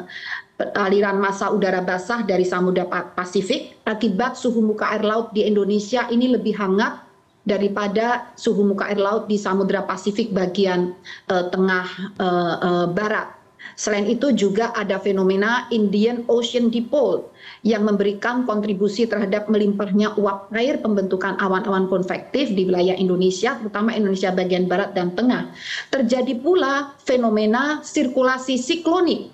aliran 0.59 1.23
massa 1.23 1.55
udara 1.55 1.79
basah 1.87 2.27
dari 2.27 2.43
Samudra 2.43 2.83
Pasifik 3.15 3.79
akibat 3.87 4.35
suhu 4.35 4.59
muka 4.59 4.91
air 4.91 5.07
laut 5.07 5.31
di 5.31 5.47
Indonesia 5.47 6.11
ini 6.11 6.35
lebih 6.35 6.59
hangat 6.59 6.99
daripada 7.47 8.35
suhu 8.35 8.67
muka 8.67 8.91
air 8.91 8.99
laut 8.99 9.31
di 9.31 9.38
Samudra 9.38 9.87
Pasifik 9.87 10.35
bagian 10.35 10.99
uh, 11.31 11.47
tengah 11.49 11.87
uh, 12.19 12.55
uh, 12.59 12.87
barat. 12.91 13.38
Selain 13.79 14.11
itu 14.11 14.35
juga 14.35 14.75
ada 14.75 14.99
fenomena 14.99 15.71
Indian 15.71 16.27
Ocean 16.27 16.67
Dipole 16.67 17.31
yang 17.62 17.87
memberikan 17.87 18.43
kontribusi 18.43 19.07
terhadap 19.07 19.47
melimpahnya 19.47 20.19
uap 20.19 20.50
air 20.50 20.83
pembentukan 20.83 21.38
awan-awan 21.38 21.87
konvektif 21.87 22.50
di 22.55 22.67
wilayah 22.67 22.99
Indonesia, 22.99 23.55
terutama 23.55 23.95
Indonesia 23.95 24.35
bagian 24.35 24.67
barat 24.67 24.99
dan 24.99 25.15
tengah. 25.15 25.55
Terjadi 25.95 26.38
pula 26.43 26.99
fenomena 27.03 27.79
sirkulasi 27.87 28.59
siklonik 28.59 29.31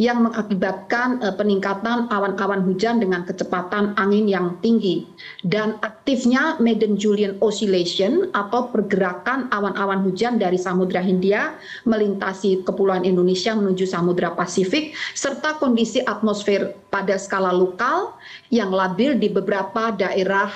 yang 0.00 0.24
mengakibatkan 0.24 1.20
uh, 1.20 1.36
peningkatan 1.36 2.08
awan-awan 2.08 2.64
hujan 2.64 2.96
dengan 2.96 3.28
kecepatan 3.28 3.92
angin 4.00 4.24
yang 4.24 4.56
tinggi 4.64 5.04
dan 5.44 5.76
aktifnya 5.84 6.56
Madden 6.56 6.96
Julian 6.96 7.36
Oscillation 7.44 8.32
atau 8.32 8.72
pergerakan 8.72 9.52
awan-awan 9.52 10.00
hujan 10.00 10.40
dari 10.40 10.56
Samudra 10.56 11.04
Hindia 11.04 11.60
melintasi 11.84 12.64
kepulauan 12.64 13.04
Indonesia 13.04 13.52
menuju 13.52 13.84
Samudra 13.84 14.32
Pasifik 14.32 14.96
serta 15.12 15.60
kondisi 15.60 16.00
atmosfer 16.00 16.72
pada 16.88 17.20
skala 17.20 17.52
lokal 17.52 18.16
yang 18.48 18.72
labil 18.72 19.20
di 19.20 19.28
beberapa 19.28 19.92
daerah 19.92 20.48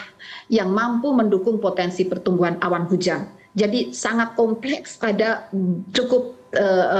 yang 0.48 0.72
mampu 0.72 1.12
mendukung 1.12 1.60
potensi 1.60 2.08
pertumbuhan 2.08 2.56
awan 2.64 2.88
hujan. 2.88 3.28
Jadi 3.56 3.96
sangat 3.96 4.36
kompleks, 4.36 5.00
ada 5.00 5.48
cukup 5.96 6.36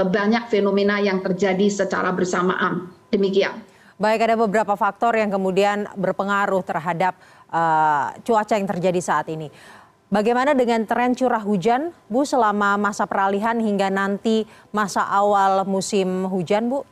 banyak 0.07 0.49
fenomena 0.53 1.01
yang 1.01 1.19
terjadi 1.25 1.67
secara 1.69 2.13
bersamaan. 2.13 2.93
Demikian. 3.09 3.67
Baik, 3.97 4.29
ada 4.29 4.37
beberapa 4.37 4.77
faktor 4.77 5.17
yang 5.17 5.33
kemudian 5.33 5.89
berpengaruh 5.97 6.61
terhadap 6.61 7.17
uh, 7.49 8.13
cuaca 8.21 8.53
yang 8.53 8.69
terjadi 8.69 9.01
saat 9.01 9.25
ini. 9.33 9.49
Bagaimana 10.13 10.53
dengan 10.53 10.85
tren 10.85 11.17
curah 11.17 11.41
hujan, 11.41 11.89
Bu, 12.05 12.21
selama 12.21 12.77
masa 12.77 13.09
peralihan 13.09 13.57
hingga 13.57 13.89
nanti 13.89 14.45
masa 14.69 15.01
awal 15.01 15.65
musim 15.65 16.29
hujan, 16.29 16.69
Bu? 16.69 16.85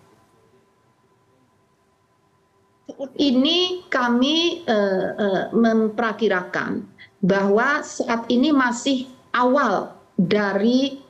Ini 3.16 3.86
kami 3.86 4.66
uh, 4.66 5.06
uh, 5.14 5.44
memperkirakan 5.54 6.90
bahwa 7.22 7.86
saat 7.86 8.26
ini 8.34 8.50
masih 8.50 9.06
awal 9.30 9.94
dari 10.18 11.05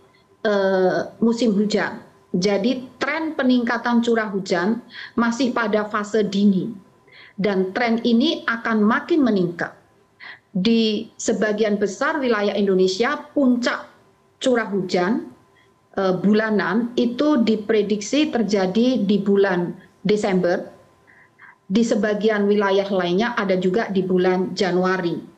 musim 1.17 1.57
hujan. 1.57 2.05
Jadi 2.35 2.91
tren 2.99 3.33
peningkatan 3.33 4.03
curah 4.03 4.27
hujan 4.27 4.83
masih 5.15 5.55
pada 5.55 5.87
fase 5.87 6.21
dini 6.21 6.75
dan 7.39 7.71
tren 7.71 8.03
ini 8.03 8.43
akan 8.43 8.83
makin 8.83 9.23
meningkat. 9.23 9.71
Di 10.55 11.11
sebagian 11.19 11.75
besar 11.75 12.19
wilayah 12.19 12.55
Indonesia 12.55 13.19
puncak 13.35 13.91
curah 14.39 14.71
hujan 14.71 15.31
uh, 15.99 16.15
bulanan 16.15 16.95
itu 16.95 17.43
diprediksi 17.43 18.31
terjadi 18.31 19.03
di 19.03 19.17
bulan 19.19 19.75
Desember. 20.03 20.71
Di 21.65 21.81
sebagian 21.83 22.47
wilayah 22.47 22.87
lainnya 22.87 23.35
ada 23.35 23.57
juga 23.57 23.89
di 23.89 24.05
bulan 24.05 24.53
Januari 24.53 25.34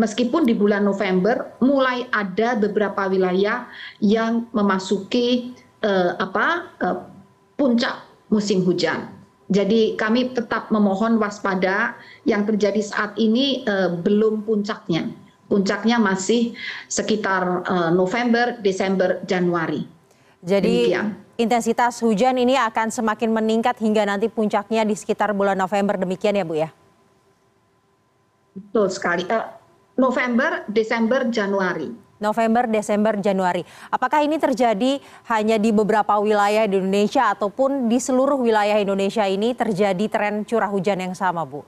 meskipun 0.00 0.48
di 0.48 0.56
bulan 0.56 0.88
November 0.88 1.52
mulai 1.60 2.08
ada 2.08 2.56
beberapa 2.56 3.04
wilayah 3.12 3.68
yang 4.00 4.48
memasuki 4.56 5.52
uh, 5.84 6.16
apa 6.16 6.72
uh, 6.80 6.98
puncak 7.60 8.00
musim 8.32 8.64
hujan. 8.64 9.12
Jadi 9.50 9.98
kami 10.00 10.32
tetap 10.32 10.72
memohon 10.72 11.20
waspada 11.20 11.98
yang 12.24 12.48
terjadi 12.48 12.80
saat 12.80 13.12
ini 13.20 13.66
uh, 13.68 13.92
belum 13.92 14.48
puncaknya. 14.48 15.12
Puncaknya 15.50 15.98
masih 15.98 16.54
sekitar 16.86 17.66
uh, 17.66 17.90
November, 17.90 18.56
Desember, 18.62 19.20
Januari. 19.26 19.84
Jadi 20.40 20.94
Demikian. 20.94 21.18
intensitas 21.36 22.00
hujan 22.00 22.38
ini 22.38 22.56
akan 22.56 22.88
semakin 22.88 23.28
meningkat 23.28 23.76
hingga 23.76 24.06
nanti 24.08 24.30
puncaknya 24.30 24.86
di 24.86 24.96
sekitar 24.96 25.36
bulan 25.36 25.58
November 25.58 26.00
demikian 26.00 26.38
ya 26.38 26.46
Bu 26.46 26.54
ya? 26.56 26.70
Betul 28.54 28.86
sekali. 28.88 29.26
Uh, 29.26 29.59
November, 30.00 30.64
Desember, 30.64 31.28
Januari. 31.28 31.92
November, 32.20 32.68
Desember, 32.68 33.16
Januari. 33.16 33.64
Apakah 33.88 34.20
ini 34.20 34.36
terjadi 34.36 35.00
hanya 35.32 35.56
di 35.56 35.72
beberapa 35.72 36.20
wilayah 36.20 36.68
di 36.68 36.76
Indonesia 36.76 37.32
ataupun 37.32 37.88
di 37.88 37.96
seluruh 37.96 38.36
wilayah 38.36 38.76
Indonesia 38.76 39.24
ini 39.24 39.56
terjadi 39.56 40.04
tren 40.08 40.44
curah 40.44 40.68
hujan 40.68 41.00
yang 41.00 41.16
sama, 41.16 41.48
Bu? 41.48 41.64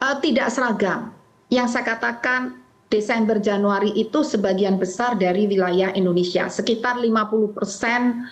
Uh, 0.00 0.16
tidak 0.24 0.48
seragam. 0.48 1.12
Yang 1.52 1.76
saya 1.76 1.84
katakan 1.96 2.60
Desember 2.88 3.36
Januari 3.36 3.92
itu 4.00 4.24
sebagian 4.24 4.80
besar 4.80 5.20
dari 5.20 5.44
wilayah 5.44 5.92
Indonesia, 5.92 6.48
sekitar 6.48 6.96
50 6.96 7.52
persen 7.56 8.24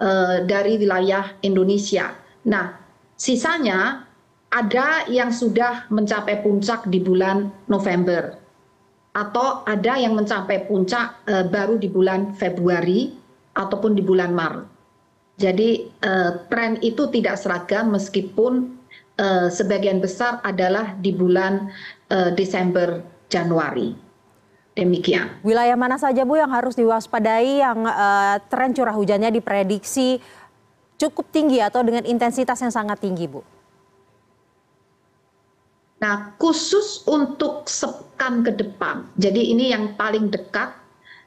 uh, 0.00 0.48
dari 0.48 0.80
wilayah 0.80 1.36
Indonesia. 1.44 2.16
Nah, 2.48 2.72
sisanya 3.20 4.07
ada 4.48 5.04
yang 5.12 5.28
sudah 5.28 5.84
mencapai 5.92 6.40
puncak 6.40 6.88
di 6.88 7.00
bulan 7.04 7.52
November 7.68 8.40
atau 9.12 9.66
ada 9.68 9.98
yang 9.98 10.16
mencapai 10.16 10.68
puncak 10.68 11.20
uh, 11.28 11.44
baru 11.48 11.76
di 11.76 11.88
bulan 11.90 12.32
Februari 12.36 13.12
ataupun 13.52 13.98
di 13.98 14.02
bulan 14.04 14.32
Maret. 14.32 14.66
Jadi 15.38 15.86
uh, 16.02 16.46
tren 16.50 16.78
itu 16.82 17.06
tidak 17.10 17.38
seragam 17.38 17.94
meskipun 17.94 18.74
uh, 19.18 19.46
sebagian 19.50 20.02
besar 20.02 20.42
adalah 20.42 20.98
di 20.98 21.14
bulan 21.14 21.70
uh, 22.10 22.30
Desember 22.34 23.02
Januari. 23.30 23.94
Demikian. 24.78 25.42
Wilayah 25.42 25.74
mana 25.74 25.98
saja 25.98 26.22
Bu 26.22 26.38
yang 26.38 26.54
harus 26.54 26.78
diwaspadai 26.78 27.58
yang 27.58 27.82
uh, 27.82 28.38
tren 28.46 28.70
curah 28.70 28.94
hujannya 28.94 29.34
diprediksi 29.34 30.22
cukup 30.94 31.26
tinggi 31.34 31.58
atau 31.58 31.82
dengan 31.82 32.06
intensitas 32.06 32.62
yang 32.62 32.70
sangat 32.70 33.02
tinggi 33.02 33.26
Bu? 33.26 33.42
Nah, 35.98 36.30
khusus 36.38 37.02
untuk 37.10 37.66
sepekan 37.66 38.46
ke 38.46 38.54
depan, 38.54 39.02
jadi 39.18 39.42
ini 39.42 39.74
yang 39.74 39.98
paling 39.98 40.30
dekat, 40.30 40.70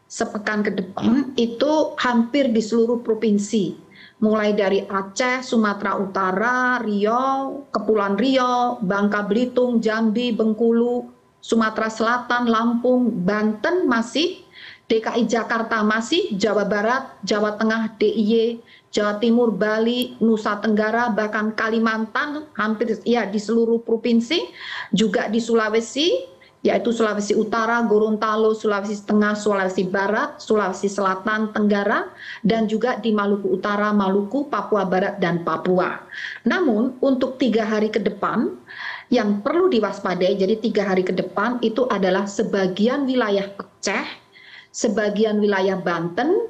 sepekan 0.08 0.64
ke 0.64 0.72
depan 0.72 1.36
itu 1.36 1.92
hampir 2.00 2.48
di 2.52 2.64
seluruh 2.64 3.04
provinsi, 3.04 3.76
mulai 4.24 4.56
dari 4.56 4.88
Aceh, 4.88 5.44
Sumatera 5.44 6.00
Utara, 6.00 6.80
Riau, 6.80 7.68
Kepulauan 7.74 8.16
Riau, 8.16 8.80
Bangka 8.80 9.28
Belitung, 9.28 9.84
Jambi, 9.84 10.32
Bengkulu, 10.32 11.10
Sumatera 11.44 11.92
Selatan, 11.92 12.48
Lampung, 12.48 13.12
Banten 13.28 13.90
masih, 13.92 14.40
DKI 14.88 15.26
Jakarta 15.26 15.82
masih, 15.82 16.32
Jawa 16.38 16.64
Barat, 16.64 17.12
Jawa 17.28 17.58
Tengah, 17.58 17.98
DIY, 17.98 18.62
Jawa 18.92 19.24
Timur, 19.24 19.56
Bali, 19.56 20.20
Nusa 20.20 20.60
Tenggara, 20.60 21.08
bahkan 21.16 21.56
Kalimantan, 21.56 22.52
hampir 22.60 23.00
ya 23.08 23.24
di 23.24 23.40
seluruh 23.40 23.80
provinsi, 23.88 24.52
juga 24.92 25.32
di 25.32 25.40
Sulawesi, 25.40 26.28
yaitu 26.62 26.94
Sulawesi 26.94 27.34
Utara, 27.34 27.82
Gorontalo, 27.88 28.54
Sulawesi 28.54 29.02
Tengah, 29.02 29.34
Sulawesi 29.34 29.88
Barat, 29.88 30.38
Sulawesi 30.38 30.92
Selatan, 30.92 31.50
Tenggara, 31.56 32.12
dan 32.46 32.70
juga 32.70 33.02
di 33.02 33.10
Maluku 33.16 33.58
Utara, 33.58 33.90
Maluku, 33.96 34.46
Papua 34.52 34.86
Barat, 34.86 35.18
dan 35.18 35.42
Papua. 35.42 36.06
Namun 36.46 37.00
untuk 37.02 37.42
tiga 37.42 37.66
hari 37.66 37.90
ke 37.90 37.98
depan, 37.98 38.60
yang 39.12 39.44
perlu 39.44 39.68
diwaspadai, 39.68 40.40
jadi 40.40 40.56
tiga 40.56 40.88
hari 40.88 41.04
ke 41.04 41.12
depan 41.12 41.60
itu 41.60 41.84
adalah 41.92 42.24
sebagian 42.24 43.04
wilayah 43.04 43.44
Aceh, 43.60 44.08
sebagian 44.72 45.44
wilayah 45.44 45.76
Banten, 45.76 46.48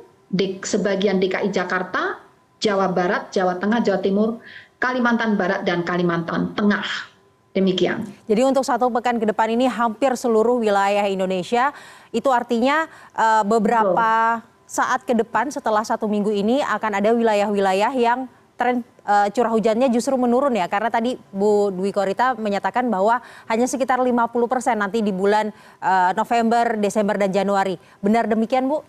sebagian 0.62 1.18
DKI 1.18 1.50
Jakarta, 1.50 2.21
Jawa 2.62 2.94
Barat, 2.94 3.34
Jawa 3.34 3.58
Tengah, 3.58 3.82
Jawa 3.82 4.00
Timur, 4.00 4.30
Kalimantan 4.78 5.34
Barat, 5.36 5.66
dan 5.66 5.82
Kalimantan 5.82 6.54
Tengah. 6.54 7.10
Demikian. 7.52 8.08
Jadi 8.32 8.42
untuk 8.48 8.64
satu 8.64 8.88
pekan 8.88 9.20
ke 9.20 9.28
depan 9.28 9.52
ini 9.52 9.68
hampir 9.68 10.16
seluruh 10.16 10.56
wilayah 10.64 11.04
Indonesia, 11.10 11.76
itu 12.16 12.32
artinya 12.32 12.88
uh, 13.12 13.44
beberapa 13.44 14.40
Betul. 14.40 14.72
saat 14.72 15.04
ke 15.04 15.12
depan 15.12 15.52
setelah 15.52 15.84
satu 15.84 16.08
minggu 16.08 16.32
ini 16.32 16.64
akan 16.64 17.04
ada 17.04 17.12
wilayah-wilayah 17.12 17.92
yang 17.92 18.32
tren 18.56 18.86
uh, 19.04 19.28
curah 19.34 19.52
hujannya 19.52 19.90
justru 19.90 20.14
menurun 20.16 20.54
ya 20.54 20.70
karena 20.70 20.94
tadi 20.94 21.18
Bu 21.34 21.74
Dwi 21.74 21.90
Korita 21.90 22.38
menyatakan 22.38 22.88
bahwa 22.88 23.18
hanya 23.50 23.66
sekitar 23.66 23.98
50 23.98 24.30
persen 24.46 24.78
nanti 24.78 25.02
di 25.02 25.10
bulan 25.10 25.50
uh, 25.82 26.14
November, 26.14 26.78
Desember 26.78 27.18
dan 27.18 27.34
Januari. 27.34 27.76
Benar 28.00 28.30
demikian 28.30 28.70
Bu? 28.70 28.86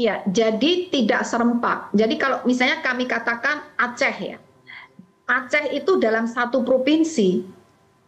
Iya, 0.00 0.24
jadi 0.24 0.88
tidak 0.88 1.28
serempak. 1.28 1.92
Jadi 1.92 2.16
kalau 2.16 2.40
misalnya 2.48 2.80
kami 2.80 3.04
katakan 3.04 3.60
Aceh 3.76 4.16
ya, 4.16 4.40
Aceh 5.28 5.76
itu 5.76 6.00
dalam 6.00 6.24
satu 6.24 6.64
provinsi, 6.64 7.44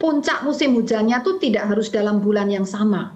puncak 0.01 0.41
musim 0.41 0.73
hujannya 0.73 1.21
itu 1.21 1.37
tidak 1.37 1.69
harus 1.69 1.93
dalam 1.93 2.25
bulan 2.25 2.49
yang 2.49 2.65
sama. 2.65 3.13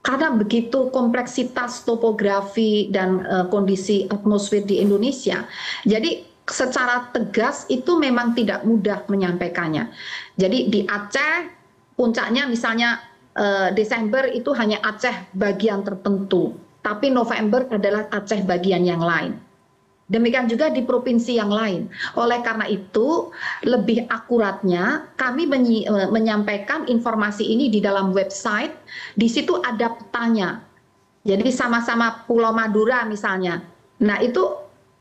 Karena 0.00 0.32
begitu 0.32 0.88
kompleksitas 0.88 1.84
topografi 1.84 2.88
dan 2.88 3.28
uh, 3.28 3.44
kondisi 3.52 4.08
atmosfer 4.08 4.64
di 4.64 4.80
Indonesia. 4.80 5.44
Jadi 5.84 6.24
secara 6.48 7.12
tegas 7.12 7.68
itu 7.68 8.00
memang 8.00 8.32
tidak 8.32 8.64
mudah 8.64 9.04
menyampaikannya. 9.04 9.92
Jadi 10.40 10.72
di 10.72 10.80
Aceh 10.88 11.52
puncaknya 11.92 12.48
misalnya 12.48 13.04
uh, 13.36 13.68
Desember 13.76 14.24
itu 14.32 14.48
hanya 14.56 14.80
Aceh 14.80 15.28
bagian 15.36 15.84
tertentu 15.84 16.63
tapi 16.84 17.08
November 17.08 17.64
adalah 17.72 18.12
Aceh 18.12 18.44
bagian 18.44 18.84
yang 18.84 19.00
lain. 19.00 19.40
Demikian 20.04 20.44
juga 20.52 20.68
di 20.68 20.84
provinsi 20.84 21.40
yang 21.40 21.48
lain. 21.48 21.88
Oleh 22.20 22.44
karena 22.44 22.68
itu, 22.68 23.32
lebih 23.64 24.04
akuratnya 24.12 25.08
kami 25.16 25.48
e, 25.48 25.94
menyampaikan 26.12 26.84
informasi 26.84 27.48
ini 27.48 27.72
di 27.72 27.80
dalam 27.80 28.12
website. 28.12 28.76
Di 29.16 29.24
situ 29.32 29.56
ada 29.64 29.96
petanya. 29.96 30.60
Jadi 31.24 31.48
sama-sama 31.48 32.20
Pulau 32.28 32.52
Madura 32.52 33.08
misalnya. 33.08 33.64
Nah, 34.04 34.20
itu 34.20 34.44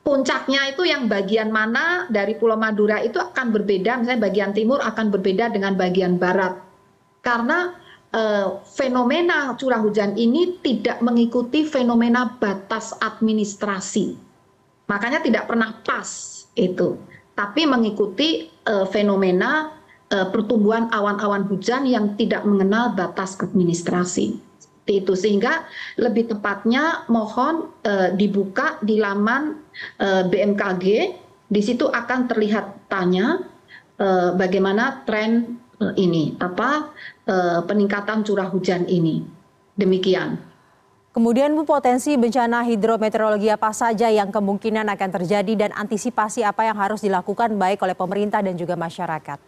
puncaknya 0.08 0.72
itu 0.72 0.88
yang 0.88 1.12
bagian 1.12 1.52
mana 1.52 2.08
dari 2.08 2.40
Pulau 2.40 2.56
Madura 2.56 3.04
itu 3.04 3.20
akan 3.20 3.52
berbeda, 3.52 4.00
misalnya 4.00 4.32
bagian 4.32 4.56
timur 4.56 4.80
akan 4.80 5.12
berbeda 5.12 5.52
dengan 5.52 5.76
bagian 5.76 6.16
barat. 6.16 6.56
Karena 7.20 7.76
fenomena 8.78 9.58
curah 9.58 9.82
hujan 9.82 10.14
ini 10.14 10.62
tidak 10.62 11.02
mengikuti 11.02 11.66
fenomena 11.66 12.38
batas 12.38 12.94
administrasi. 13.02 14.14
Makanya 14.86 15.26
tidak 15.26 15.50
pernah 15.50 15.82
pas 15.82 16.06
itu, 16.54 17.00
tapi 17.34 17.66
mengikuti 17.66 18.54
uh, 18.70 18.86
fenomena 18.86 19.74
uh, 20.14 20.28
pertumbuhan 20.30 20.92
awan-awan 20.94 21.48
hujan 21.50 21.90
yang 21.90 22.14
tidak 22.20 22.46
mengenal 22.46 22.94
batas 22.94 23.34
administrasi. 23.40 24.38
Itu 24.84 25.16
sehingga 25.16 25.64
lebih 25.96 26.36
tepatnya 26.36 27.08
mohon 27.08 27.72
uh, 27.88 28.12
dibuka 28.14 28.78
di 28.84 29.00
laman 29.00 29.64
uh, 30.04 30.28
BMKG, 30.28 30.86
di 31.48 31.62
situ 31.64 31.88
akan 31.88 32.28
terlihat 32.28 32.92
tanya 32.92 33.40
uh, 33.98 34.36
bagaimana 34.36 35.08
tren 35.08 35.63
ini 36.00 36.40
apa 36.40 36.94
Eh, 37.24 37.62
peningkatan 37.64 38.20
curah 38.28 38.52
hujan 38.52 38.84
ini. 38.84 39.24
Demikian. 39.80 40.36
Kemudian 41.16 41.56
Bu 41.56 41.64
potensi 41.64 42.20
bencana 42.20 42.68
hidrometeorologi 42.68 43.48
apa 43.48 43.72
saja 43.72 44.12
yang 44.12 44.28
kemungkinan 44.28 44.84
akan 44.92 45.10
terjadi 45.22 45.54
dan 45.56 45.72
antisipasi 45.72 46.44
apa 46.44 46.68
yang 46.68 46.76
harus 46.76 47.00
dilakukan 47.00 47.56
baik 47.56 47.80
oleh 47.80 47.96
pemerintah 47.96 48.44
dan 48.44 48.60
juga 48.60 48.76
masyarakat. 48.76 49.40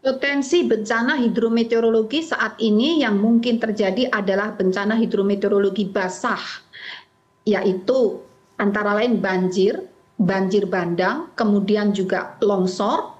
Potensi 0.00 0.64
bencana 0.64 1.20
hidrometeorologi 1.20 2.24
saat 2.24 2.56
ini 2.56 3.04
yang 3.04 3.20
mungkin 3.20 3.60
terjadi 3.60 4.08
adalah 4.08 4.56
bencana 4.56 4.96
hidrometeorologi 4.96 5.92
basah, 5.92 6.40
yaitu 7.44 8.16
antara 8.56 8.96
lain 8.96 9.20
banjir, 9.20 9.84
banjir 10.16 10.64
bandang, 10.64 11.28
kemudian 11.36 11.92
juga 11.92 12.40
longsor, 12.40 13.19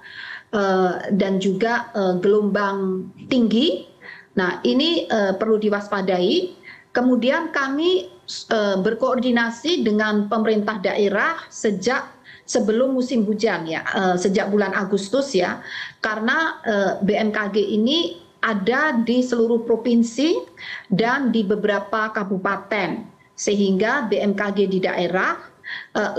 dan 1.15 1.39
juga 1.39 1.89
eh, 1.95 2.15
gelombang 2.19 3.07
tinggi. 3.31 3.87
Nah, 4.35 4.59
ini 4.67 5.07
eh, 5.07 5.33
perlu 5.35 5.57
diwaspadai. 5.59 6.59
Kemudian 6.91 7.55
kami 7.55 8.11
berkoordinasi 8.83 9.79
dengan 9.79 10.27
pemerintah 10.27 10.75
daerah 10.83 11.39
sejak 11.47 12.03
sebelum 12.43 12.95
musim 12.95 13.23
hujan 13.23 13.63
ya, 13.63 13.79
sejak 14.19 14.51
bulan 14.51 14.75
Agustus 14.75 15.31
ya, 15.31 15.63
karena 16.03 16.59
BMKG 16.99 17.55
ini 17.55 18.19
ada 18.43 18.91
di 19.07 19.23
seluruh 19.23 19.63
provinsi 19.63 20.35
dan 20.91 21.31
di 21.31 21.47
beberapa 21.47 22.11
kabupaten, 22.11 23.07
sehingga 23.39 24.11
BMKG 24.11 24.67
di 24.67 24.83
daerah 24.83 25.39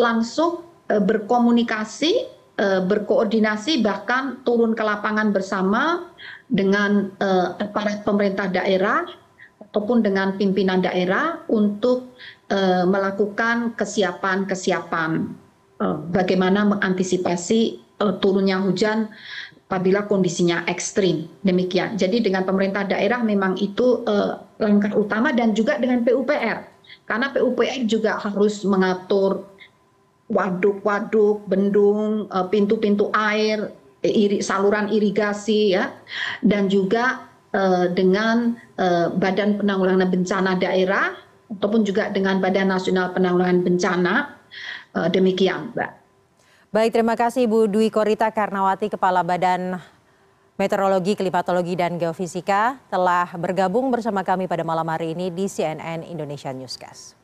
langsung 0.01 0.65
berkomunikasi 0.89 2.13
Eh, 2.13 2.32
berkoordinasi 2.61 3.81
bahkan 3.81 4.45
turun 4.45 4.77
ke 4.77 4.85
lapangan 4.85 5.33
bersama 5.33 6.13
dengan 6.53 7.09
uh, 7.17 7.57
aparat 7.57 8.05
pemerintah 8.05 8.53
daerah 8.53 9.09
ataupun 9.57 10.05
dengan 10.05 10.37
pimpinan 10.37 10.85
daerah 10.85 11.41
untuk 11.49 12.13
uh, 12.53 12.85
melakukan 12.85 13.73
kesiapan-kesiapan 13.75 15.43
bagaimana 16.15 16.63
mengantisipasi 16.63 17.83
turunnya 18.23 18.63
hujan 18.63 19.11
apabila 19.67 20.07
kondisinya 20.07 20.63
ekstrim. 20.71 21.27
Demikian. 21.43 21.99
Jadi 21.99 22.23
dengan 22.23 22.47
pemerintah 22.47 22.87
daerah 22.87 23.19
memang 23.27 23.59
itu 23.59 24.07
langkah 24.63 24.95
utama 24.95 25.35
dan 25.35 25.59
juga 25.59 25.83
dengan 25.83 26.07
PUPR. 26.07 26.63
Karena 27.03 27.35
PUPR 27.35 27.83
juga 27.91 28.15
harus 28.23 28.63
mengatur 28.63 29.52
waduk-waduk, 30.33 31.45
bendung, 31.45 32.27
uh, 32.33 32.49
pintu-pintu 32.49 33.13
air, 33.13 33.71
iri, 34.01 34.41
saluran 34.41 34.89
irigasi 34.89 35.77
ya. 35.77 35.93
Dan 36.41 36.73
juga 36.73 37.29
uh, 37.53 37.93
dengan 37.93 38.57
Badan 39.15 39.63
Penanggulangan 39.63 40.11
Bencana 40.11 40.59
Daerah 40.59 41.15
ataupun 41.55 41.87
juga 41.87 42.11
dengan 42.11 42.43
Badan 42.43 42.73
Nasional 42.73 43.15
Penanggulangan 43.15 43.63
Bencana. 43.63 44.15
Demikian, 45.15 45.71
Mbak. 45.71 45.91
Baik, 46.75 46.91
terima 46.99 47.15
kasih 47.15 47.47
Ibu 47.47 47.71
Dwi 47.71 47.95
Korita 47.95 48.27
Karnawati, 48.33 48.91
Kepala 48.91 49.23
Badan 49.23 49.79
Meteorologi, 50.61 51.17
Klimatologi, 51.17 51.73
dan 51.77 51.97
Geofisika 51.97 52.77
telah 52.93 53.29
bergabung 53.41 53.89
bersama 53.89 54.21
kami 54.21 54.45
pada 54.45 54.61
malam 54.65 54.85
hari 54.85 55.17
ini 55.17 55.33
di 55.33 55.49
CNN 55.49 56.05
Indonesia 56.05 56.53
Newscast. 56.53 57.22